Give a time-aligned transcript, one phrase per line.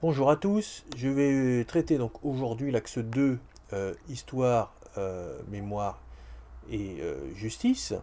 [0.00, 3.36] Bonjour à tous, je vais traiter donc aujourd'hui l'axe 2,
[3.72, 5.98] euh, histoire, euh, mémoire
[6.70, 7.94] et euh, justice,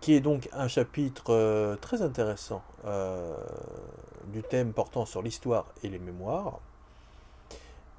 [0.00, 2.62] qui est donc un chapitre très intéressant
[4.28, 6.60] du thème portant sur l'histoire et les mémoires.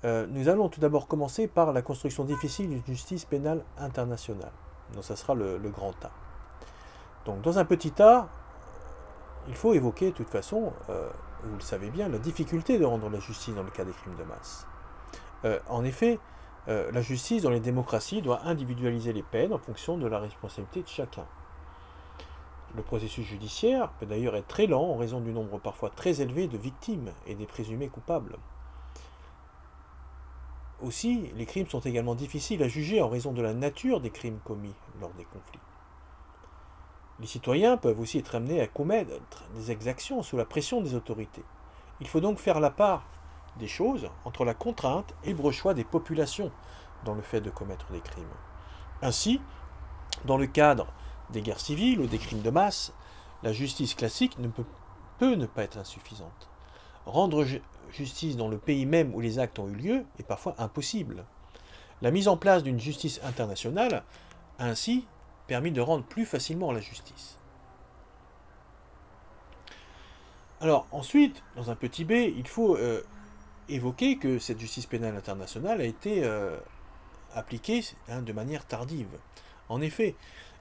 [0.04, 4.52] nous allons tout d'abord commencer par la construction difficile d'une justice pénale internationale.
[4.96, 6.10] Donc ça sera le, grand A.
[7.26, 8.28] Donc dans un petit A,
[9.48, 10.74] il faut évoquer de toute façon
[11.44, 14.16] vous le savez bien, la difficulté de rendre la justice dans le cas des crimes
[14.16, 14.66] de masse.
[15.46, 16.20] Euh, en effet,
[16.68, 20.84] euh, la justice dans les démocraties doit individualiser les peines en fonction de la responsabilité
[20.84, 21.26] de chacun.
[22.76, 26.48] Le processus judiciaire peut d'ailleurs être très lent en raison du nombre parfois très élevé
[26.48, 28.38] de victimes et des présumés coupables.
[30.82, 34.40] Aussi, les crimes sont également difficiles à juger en raison de la nature des crimes
[34.44, 35.60] commis lors des conflits.
[37.22, 41.44] Les citoyens peuvent aussi être amenés à commettre des exactions sous la pression des autorités.
[42.00, 43.06] Il faut donc faire la part
[43.60, 46.52] des choses entre la contrainte et le choix des populations
[47.06, 48.26] dans le fait de commettre des crimes.
[49.04, 49.40] Ainsi,
[50.26, 50.88] dans le cadre
[51.30, 52.92] des guerres civiles ou des crimes de masse,
[53.44, 54.66] la justice classique peut,
[55.20, 56.50] peut ne pas être insuffisante.
[57.06, 57.46] Rendre
[57.92, 61.26] justice dans le pays même où les actes ont eu lieu est parfois impossible.
[62.02, 64.04] La mise en place d'une justice internationale
[64.58, 65.06] ainsi
[65.52, 67.38] permis de rendre plus facilement la justice.
[70.62, 73.02] Alors ensuite, dans un petit b, il faut euh,
[73.68, 76.56] évoquer que cette justice pénale internationale a été euh,
[77.36, 79.10] appliquée hein, de manière tardive.
[79.68, 80.16] En effet,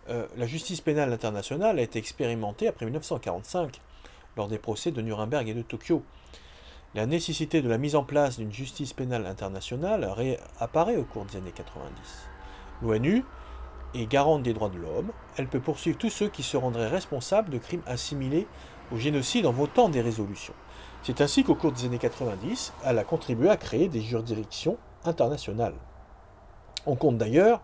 [0.09, 3.81] euh, la justice pénale internationale a été expérimentée après 1945,
[4.37, 6.03] lors des procès de Nuremberg et de Tokyo.
[6.97, 11.37] La nécessité de la mise en place d'une justice pénale internationale réapparaît au cours des
[11.37, 11.93] années 90.
[12.83, 13.23] L'ONU
[13.95, 17.51] et garante des droits de l'homme, elle peut poursuivre tous ceux qui se rendraient responsables
[17.51, 18.47] de crimes assimilés
[18.93, 20.55] au génocide en votant des résolutions.
[21.03, 25.75] C'est ainsi qu'au cours des années 90, elle a contribué à créer des juridictions internationales.
[26.87, 27.63] On compte d'ailleurs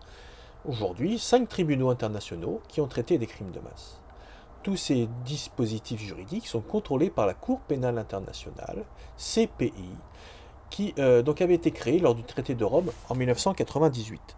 [0.65, 3.99] aujourd'hui cinq tribunaux internationaux qui ont traité des crimes de masse.
[4.63, 8.83] Tous ces dispositifs juridiques sont contrôlés par la Cour pénale internationale,
[9.17, 9.89] CPI,
[10.69, 14.35] qui euh, donc avait été créée lors du traité de Rome en 1998.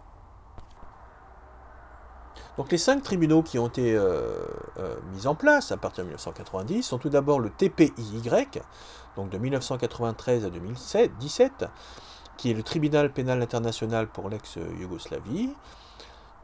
[2.56, 4.34] Donc les cinq tribunaux qui ont été euh,
[4.78, 8.22] euh, mis en place à partir de 1990 sont tout d'abord le TPIY,
[9.16, 11.64] donc de 1993 à 2017,
[12.36, 15.54] qui est le tribunal pénal international pour l'ex-Yougoslavie.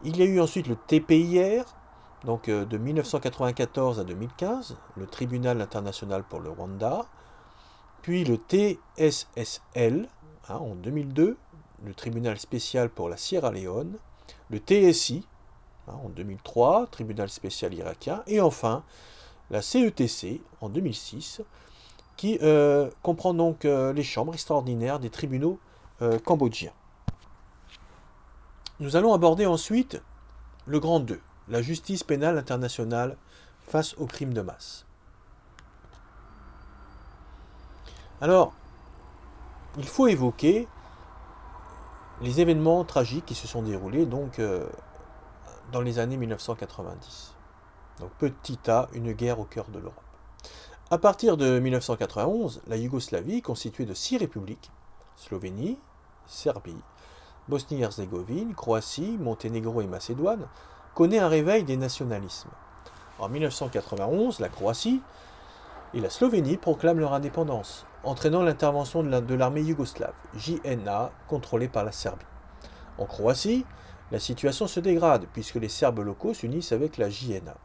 [0.05, 1.65] Il y a eu ensuite le TPIR,
[2.25, 7.06] donc euh, de 1994 à 2015, le tribunal international pour le Rwanda.
[8.03, 10.09] Puis le TSSL,
[10.49, 11.37] hein, en 2002,
[11.84, 13.97] le tribunal spécial pour la Sierra Leone.
[14.50, 15.27] Le TSI,
[15.86, 18.82] en 2003, tribunal spécial irakien, et enfin
[19.50, 21.42] la CETC en 2006,
[22.16, 25.58] qui euh, comprend donc euh, les chambres extraordinaires des tribunaux
[26.02, 26.72] euh, cambodgiens.
[28.80, 30.00] Nous allons aborder ensuite
[30.66, 33.16] le grand 2, la justice pénale internationale
[33.66, 34.84] face aux crimes de masse.
[38.20, 38.54] Alors,
[39.78, 40.66] il faut évoquer
[42.22, 44.41] les événements tragiques qui se sont déroulés donc
[45.72, 47.34] dans les années 1990.
[48.00, 50.00] Donc petit a, une guerre au cœur de l'Europe.
[50.91, 54.71] À partir de 1991, la Yougoslavie, constituée de six républiques,
[55.16, 55.78] Slovénie,
[56.27, 56.77] Serbie,
[57.49, 60.47] Bosnie-Herzégovine, Croatie, Monténégro et Macédoine,
[60.94, 62.50] connaît un réveil des nationalismes.
[63.19, 65.03] En 1991, la Croatie
[65.94, 71.93] et la Slovénie proclament leur indépendance, entraînant l'intervention de l'armée yougoslave, JNA, contrôlée par la
[71.93, 72.27] Serbie.
[72.98, 73.65] En Croatie,
[74.12, 77.56] la situation se dégrade puisque les Serbes locaux s'unissent avec la JNA.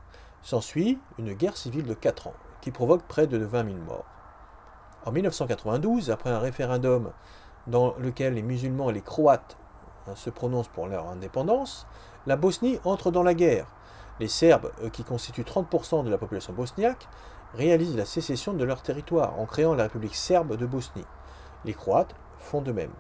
[0.42, 4.06] S'ensuit une guerre civile de 4 ans qui provoque près de 20 000 morts.
[5.06, 7.12] En 1992, après un référendum
[7.68, 9.58] dans lequel les musulmans et les croates
[10.08, 11.86] hein, se prononcent pour leur indépendance,
[12.26, 13.68] la Bosnie entre dans la guerre.
[14.20, 17.08] Les Serbes, qui constituent 30% de la population bosniaque,
[17.54, 21.06] réalisent la sécession de leur territoire en créant la République serbe de Bosnie.
[21.66, 22.94] Les Croates font de même.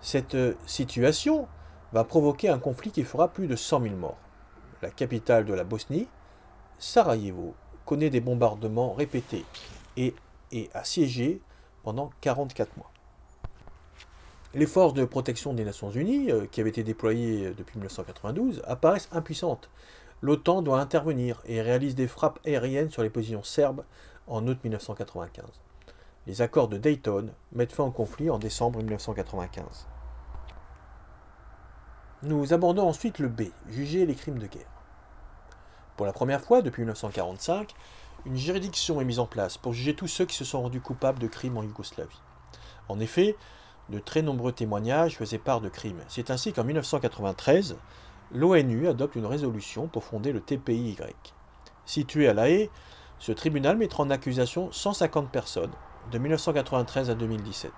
[0.00, 1.46] Cette euh, situation
[1.92, 4.18] va provoquer un conflit qui fera plus de 100 000 morts.
[4.80, 6.08] La capitale de la Bosnie,
[6.78, 7.54] Sarajevo,
[7.84, 9.44] connaît des bombardements répétés
[9.96, 10.14] et
[10.52, 11.40] est assiégée
[11.82, 12.90] pendant 44 mois.
[14.54, 19.08] Les forces de protection des Nations Unies, euh, qui avaient été déployées depuis 1992, apparaissent
[19.12, 19.70] impuissantes.
[20.20, 23.84] L'OTAN doit intervenir et réalise des frappes aériennes sur les positions serbes
[24.26, 25.46] en août 1995.
[26.26, 29.86] Les accords de Dayton mettent fin au conflit en décembre 1995.
[32.24, 34.70] Nous abordons ensuite le B, juger les crimes de guerre.
[35.96, 37.74] Pour la première fois depuis 1945,
[38.26, 41.18] une juridiction est mise en place pour juger tous ceux qui se sont rendus coupables
[41.18, 42.20] de crimes en Yougoslavie.
[42.88, 43.34] En effet,
[43.88, 46.04] de très nombreux témoignages faisaient part de crimes.
[46.06, 47.76] C'est ainsi qu'en 1993,
[48.30, 50.96] l'ONU adopte une résolution pour fonder le TPIY.
[51.86, 52.70] Situé à La Haye,
[53.18, 55.72] ce tribunal mettra en accusation 150 personnes
[56.12, 57.72] de 1993 à 2017,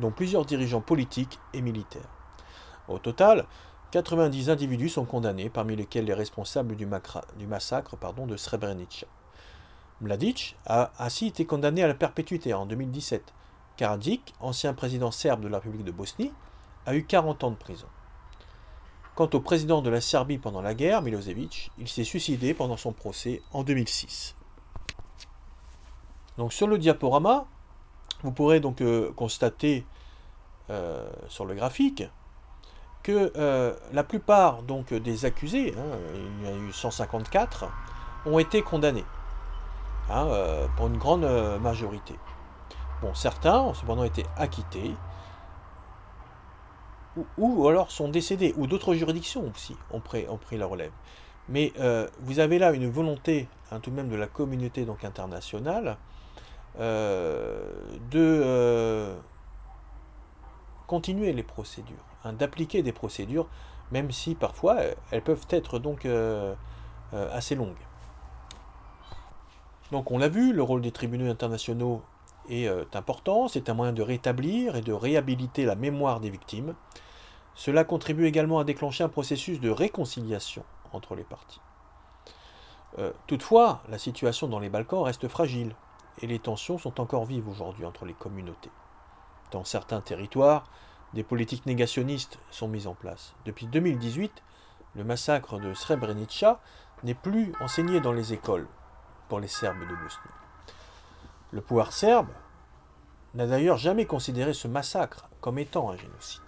[0.00, 2.10] dont plusieurs dirigeants politiques et militaires.
[2.88, 3.46] Au total,
[3.90, 6.86] 90 individus sont condamnés, parmi lesquels les responsables du,
[7.46, 7.96] massacre
[8.26, 9.06] de Srebrenica.
[10.00, 13.32] Mladic a ainsi été condamné à la perpétuité en 2017.
[13.76, 16.32] Karadzic, ancien président serbe de la République de Bosnie,
[16.86, 17.86] a eu 40 ans de prison.
[19.14, 22.92] Quant au président de la Serbie pendant la guerre, Milosevic, il s'est suicidé pendant son
[22.92, 24.34] procès en 2006.
[26.36, 27.46] Donc sur le diaporama,
[28.22, 29.86] vous pourrez donc euh, constater
[30.70, 32.02] euh, sur le graphique
[33.04, 35.96] que euh, la plupart donc des accusés, hein,
[36.42, 37.66] il y en a eu 154,
[38.26, 39.04] ont été condamnés
[40.10, 40.26] hein,
[40.76, 41.26] pour une grande
[41.60, 42.14] majorité.
[43.02, 44.94] Bon, certains ont cependant été acquittés
[47.38, 50.90] ou, alors sont décédés, ou d'autres juridictions aussi ont pris, ont pris la relève.
[51.48, 55.04] Mais euh, vous avez là une volonté, hein, tout de même de la communauté donc
[55.04, 55.96] internationale,
[56.80, 57.70] euh,
[58.10, 59.16] de euh,
[60.86, 63.48] continuer les procédures, hein, d'appliquer des procédures,
[63.90, 64.76] même si parfois
[65.10, 66.06] elles peuvent être donc
[67.12, 67.76] assez longues.
[69.92, 72.02] Donc on l'a vu, le rôle des tribunaux internationaux
[72.48, 72.66] est
[72.96, 76.74] important, c'est un moyen de rétablir et de réhabiliter la mémoire des victimes,
[77.54, 81.60] cela contribue également à déclencher un processus de réconciliation entre les parties.
[82.98, 85.74] Euh, toutefois, la situation dans les Balkans reste fragile
[86.20, 88.70] et les tensions sont encore vives aujourd'hui entre les communautés.
[89.50, 90.64] Dans certains territoires,
[91.14, 93.34] des politiques négationnistes sont mises en place.
[93.46, 94.42] Depuis 2018,
[94.96, 96.60] le massacre de Srebrenica
[97.04, 98.66] n'est plus enseigné dans les écoles
[99.28, 100.34] pour les Serbes de Bosnie.
[101.52, 102.28] Le pouvoir serbe
[103.34, 106.42] n'a d'ailleurs jamais considéré ce massacre comme étant un génocide.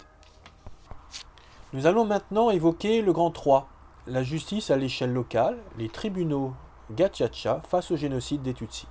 [1.71, 3.69] Nous allons maintenant évoquer le grand 3,
[4.05, 6.53] la justice à l'échelle locale, les tribunaux
[6.91, 8.87] Gachacha face au génocide des Tutsis.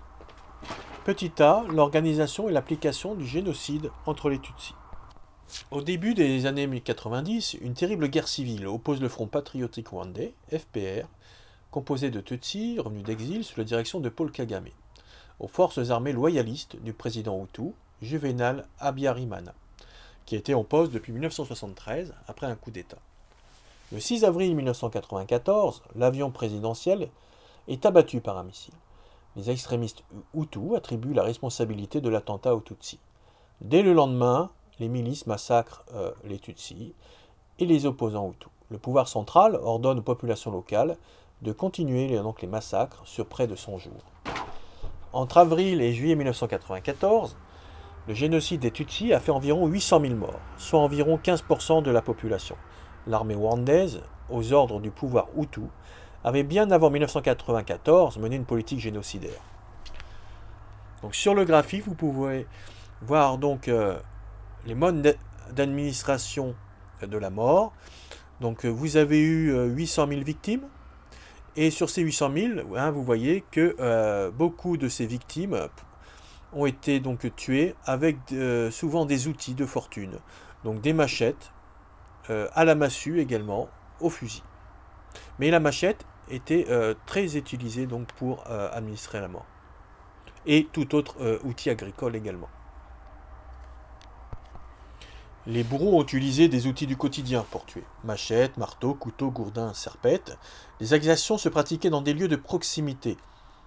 [1.05, 4.75] Petit a, l'organisation et l'application du génocide entre les Tutsis.
[5.70, 11.06] Au début des années 1090, une terrible guerre civile oppose le Front patriotique rwandais, FPR,
[11.70, 14.69] composé de Tutsis revenus d'exil sous la direction de Paul Kagame,
[15.40, 17.72] aux forces armées loyalistes du président Hutu,
[18.02, 19.54] Juvenal Abiyarimana
[20.26, 22.98] qui était en poste depuis 1973 après un coup d'État.
[23.93, 27.08] Le 6 avril 1994, l'avion présidentiel
[27.69, 28.75] est abattu par un missile.
[29.37, 30.02] Les extrémistes
[30.34, 32.98] Hutus attribuent la responsabilité de l'attentat aux Tutsis.
[33.60, 36.94] Dès le lendemain, les milices massacrent euh, les Tutsis
[37.58, 38.50] et les opposants Hutus.
[38.70, 40.96] Le pouvoir central ordonne aux populations locales
[41.43, 44.05] de continuer les, massacres sur près de 100 jours.
[45.12, 47.37] Entre avril et juillet 1994,
[48.08, 52.02] le génocide des Tutsis a fait environ 800 000 morts, soit environ 15% de la
[52.02, 52.56] population.
[53.06, 55.62] L'armée rwandaise, aux ordres du pouvoir Hutu,
[56.25, 59.40] avait bien avant 1994 mené une politique génocidaire.
[61.12, 62.46] Sur le graphique, vous pouvez
[63.02, 63.96] voir donc euh,
[64.67, 65.17] les modes
[65.53, 66.55] d'administration
[67.03, 67.73] de la mort.
[68.41, 70.69] Donc euh, vous avez eu 800 euh, 000 victimes.
[71.59, 75.59] Et sur ces 800 000, hein, vous voyez que beaucoup de ces victimes
[76.53, 80.19] ont été donc tués avec euh, souvent des outils de fortune,
[80.65, 81.53] donc des machettes,
[82.31, 83.69] euh, à la massue également,
[84.01, 84.43] au fusil.
[85.39, 89.46] Mais la machette était euh, très utilisée donc pour administrer la mort.
[90.46, 92.49] Et tout autre outil agricole également.
[95.46, 97.84] Les bourreaux ont utilisé des outils du quotidien pour tuer.
[98.03, 100.36] Machettes, marteaux, couteaux, gourdins, serpettes.
[100.81, 103.17] Les exactions se pratiquaient dans des lieux de proximité,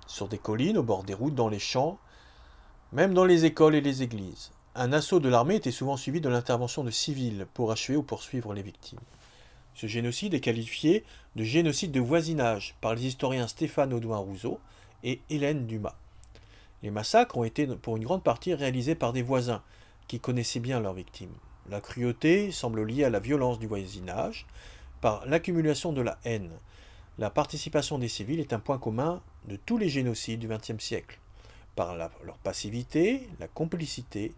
[0.05, 1.97] sur des collines, au bord des routes, dans les champs,
[2.91, 6.29] même dans les écoles et les églises, un assaut de l'armée était souvent suivi de
[6.29, 8.99] l'intervention de civils pour achever ou poursuivre les victimes.
[9.75, 11.03] Ce génocide est qualifié
[11.35, 14.59] de génocide de voisinage par les historiens Stéphane Audouin Rousseau
[15.03, 15.95] et Hélène Dumas.
[16.81, 19.61] Les massacres ont été pour une grande partie réalisés par des voisins
[20.07, 21.35] qui connaissaient bien leurs victimes.
[21.69, 24.47] La cruauté semble liée à la violence du voisinage,
[25.01, 26.49] par l'accumulation de la haine.
[27.19, 31.19] La participation des civils est un point commun de tous les génocides du XXe siècle
[31.75, 34.33] par leur passivité, la complicité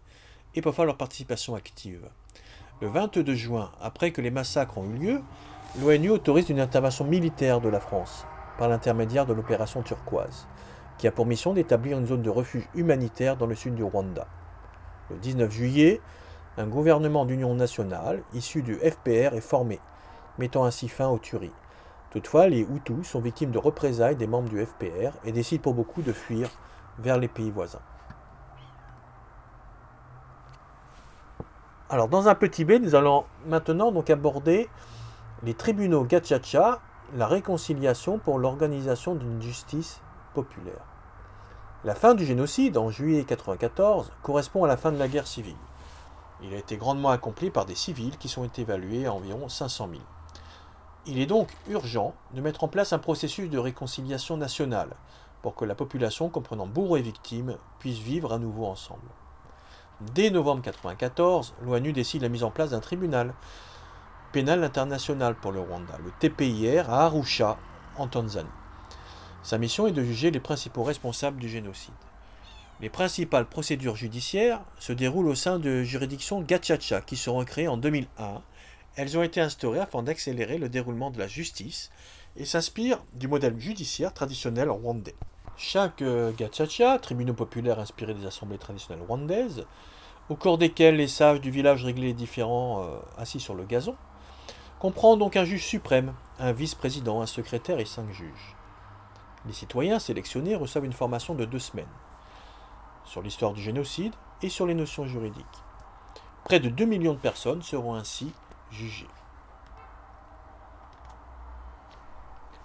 [0.54, 2.06] et parfois leur participation active.
[2.82, 5.22] Le 22 juin, après que les massacres ont eu lieu,
[5.80, 8.26] l'ONU autorise une intervention militaire de la France
[8.58, 10.46] par l'intermédiaire de l'opération turquoise,
[10.98, 14.26] qui a pour mission d'établir une zone de refuge humanitaire dans le sud du Rwanda.
[15.10, 16.00] Le 19 juillet,
[16.58, 19.80] un gouvernement d'union nationale issu du FPR est formé,
[20.38, 21.52] mettant ainsi fin aux tueries.
[22.10, 26.02] Toutefois, les Hutus sont victimes de représailles des membres du FPR et décident pour beaucoup
[26.02, 26.50] de fuir
[26.98, 27.80] vers les pays voisins.
[31.88, 34.68] Alors, dans un petit B, nous allons maintenant donc aborder
[35.42, 36.80] les tribunaux Gachacha,
[37.14, 40.02] la réconciliation pour l'organisation d'une justice
[40.34, 40.84] populaire.
[41.84, 45.56] La fin du génocide en juillet 1994 correspond à la fin de la guerre civile.
[46.42, 50.02] Il a été grandement accompli par des civils qui sont évalués à environ 500 000.
[51.06, 54.90] Il est donc urgent de mettre en place un processus de réconciliation nationale
[55.40, 59.08] pour que la population comprenant bourreaux et victimes puisse vivre à nouveau ensemble.
[60.14, 63.34] Dès novembre 1994, l'ONU décide la mise en place d'un tribunal
[64.32, 67.58] pénal international pour le Rwanda, le TPIR, à Arusha,
[67.98, 68.48] en Tanzanie.
[69.42, 71.92] Sa mission est de juger les principaux responsables du génocide.
[72.82, 77.76] Les principales procédures judiciaires se déroulent au sein de juridictions Gachacha qui seront créées en
[77.76, 78.42] 2001.
[78.96, 81.92] Elles ont été instaurées afin d'accélérer le déroulement de la justice
[82.36, 85.14] et s'inspirent du modèle judiciaire traditionnel rwandais.
[85.56, 89.64] Chaque euh, Gachacha, tribunaux populaires inspirés des assemblées traditionnelles rwandaises,
[90.28, 93.94] au cours desquels les sages du village réglaient les différends euh, assis sur le gazon,
[94.80, 98.56] comprend donc un juge suprême, un vice-président, un secrétaire et cinq juges.
[99.46, 101.86] Les citoyens sélectionnés reçoivent une formation de deux semaines
[103.04, 105.44] sur l'histoire du génocide et sur les notions juridiques.
[106.44, 108.32] Près de 2 millions de personnes seront ainsi
[108.70, 109.08] jugées.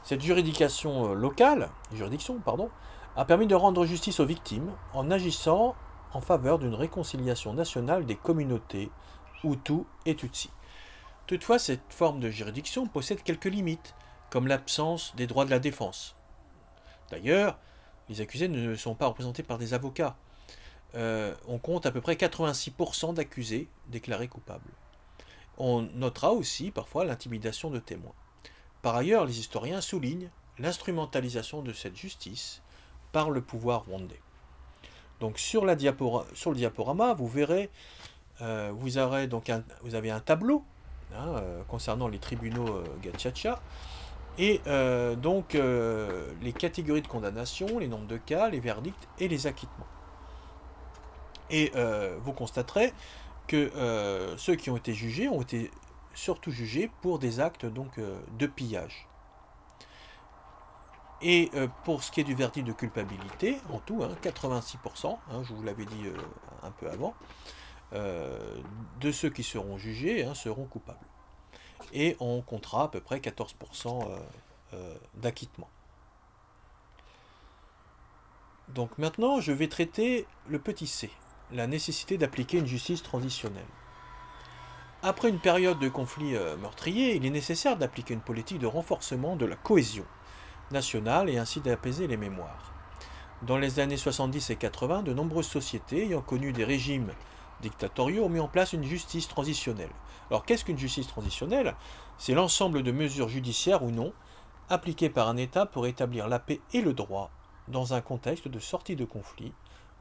[0.03, 2.69] Cette juridiction euh, locale, juridiction, pardon,
[3.17, 5.75] a permis de rendre justice aux victimes en agissant
[6.13, 8.89] en faveur d'une réconciliation nationale des communautés
[9.43, 10.49] Hutu et Tutsi.
[11.25, 13.95] Toutefois, cette forme de juridiction possède quelques limites,
[14.29, 16.15] comme l'absence des droits de la défense.
[17.11, 17.57] D'ailleurs,
[18.07, 20.15] les accusés ne sont pas représentés par des avocats.
[20.95, 24.71] Euh, on compte à peu près 86% d'accusés déclarés coupables.
[25.57, 28.13] On notera aussi parfois l'intimidation de témoins.
[28.81, 30.29] Par ailleurs, les historiens soulignent
[30.59, 32.61] l'instrumentalisation de cette justice
[33.11, 34.21] par le pouvoir rwandais.
[35.19, 37.69] Donc sur, le diaporama, vous verrez,
[38.41, 40.63] euh, vous avez un tableau
[41.15, 43.59] hein, euh, concernant les tribunaux euh, Gachacha,
[44.37, 44.61] et
[45.19, 45.57] donc
[46.43, 49.87] les catégories de condamnation, les nombres de cas, les verdicts et les acquittements.
[51.49, 51.71] Et
[52.21, 52.93] vous constaterez
[53.47, 55.71] que ceux qui ont été jugés ont été
[56.13, 59.07] surtout jugés pour des actes donc, de pillage.
[61.21, 65.43] Et euh, pour ce qui est du verdict de culpabilité, en tout, 86%, hein, hein,
[65.43, 66.15] je vous l'avais dit euh,
[66.61, 67.15] un peu avant,
[67.93, 68.61] euh,
[68.99, 70.99] de ceux qui seront jugés hein, seront coupables.
[71.93, 74.19] Et on comptera à peu près 14%
[75.15, 75.69] d'acquittement.
[78.67, 81.09] Donc maintenant, je vais traiter le petit c,
[81.51, 83.63] la nécessité d'appliquer une justice transitionnelle.
[85.03, 89.45] Après une période de conflit meurtrier, il est nécessaire d'appliquer une politique de renforcement de
[89.45, 90.05] la cohésion
[90.71, 92.73] nationale et ainsi d'apaiser les mémoires.
[93.43, 97.11] Dans les années 70 et 80, de nombreuses sociétés ayant connu des régimes
[97.61, 99.91] dictatoriaux ont mis en place une justice transitionnelle.
[100.29, 101.75] Alors qu'est-ce qu'une justice transitionnelle?
[102.17, 104.11] C'est l'ensemble de mesures judiciaires ou non
[104.69, 107.31] appliquées par un État pour établir la paix et le droit
[107.67, 109.53] dans un contexte de sortie de conflit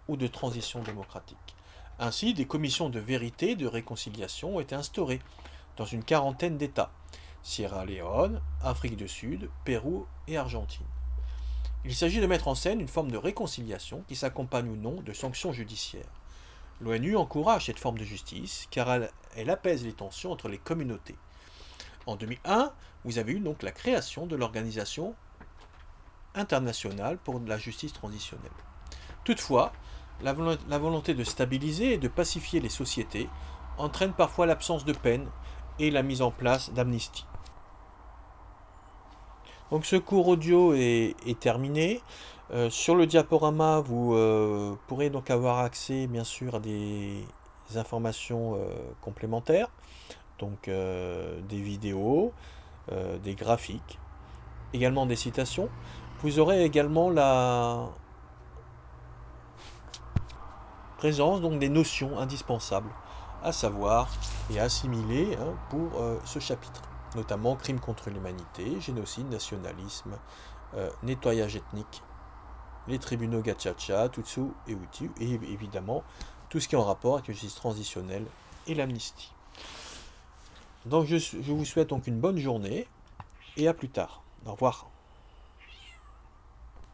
[0.09, 1.57] ou de transition démocratique.
[1.99, 5.21] Ainsi, des commissions de vérité et de réconciliation ont été instaurées
[5.77, 6.93] dans une quarantaine d'États,
[7.43, 10.87] Sierra Leone, Afrique du Sud, Pérou et Argentine.
[11.85, 15.13] Il s'agit de mettre en scène une forme de réconciliation qui s'accompagne ou non de
[15.13, 16.11] sanctions judiciaires.
[16.81, 18.91] L'ONU encourage cette forme de justice car
[19.37, 21.15] elle, apaise les tensions entre les communautés.
[22.07, 22.73] En 2001,
[23.05, 25.15] vous avez eu donc la création de l'Organisation
[26.35, 28.51] internationale pour la justice transitionnelle.
[29.25, 29.73] Toutefois,
[30.23, 33.29] la volonté de stabiliser et de pacifier les sociétés
[33.79, 35.27] entraîne parfois l'absence de peine
[35.79, 37.27] et la mise en place d'amnistie.
[39.71, 42.01] Donc ce cours audio est, terminé.
[42.53, 47.25] Euh, sur le diaporama, vous euh, pourrez donc avoir accès bien sûr à des,
[47.75, 48.69] informations euh,
[49.01, 49.69] complémentaires,
[50.39, 52.33] donc des vidéos,
[53.25, 53.99] des graphiques,
[54.73, 55.69] également des citations.
[56.21, 57.89] Vous aurez également la
[60.97, 62.91] présence donc des notions indispensables
[63.43, 64.09] à savoir
[64.51, 66.83] et assimiler hein, pour ce chapitre
[67.17, 70.19] notamment crimes contre l'humanité, génocide, nationalisme,
[70.75, 72.03] euh, nettoyage ethnique,
[72.87, 76.05] les tribunaux Gachacha, Tutsu et Hutu, et évidemment
[76.49, 78.27] tout ce qui est en rapport avec la justice transitionnelle
[78.69, 79.33] et l'amnistie.
[80.85, 82.87] Donc je vous souhaite donc une bonne journée
[83.57, 84.23] et à plus tard.
[84.45, 84.96] Au revoir.